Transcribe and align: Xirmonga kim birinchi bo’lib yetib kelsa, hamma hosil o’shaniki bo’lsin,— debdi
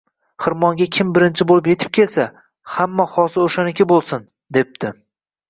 Xirmonga 0.43 0.85
kim 0.95 1.11
birinchi 1.17 1.45
bo’lib 1.51 1.69
yetib 1.71 1.91
kelsa, 1.97 2.25
hamma 2.77 3.07
hosil 3.13 3.45
o’shaniki 3.45 3.89
bo’lsin,— 3.95 4.27
debdi 4.59 4.95